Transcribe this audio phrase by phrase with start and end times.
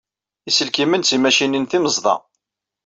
[0.49, 2.15] Iselkimen d timacinin timeẓda.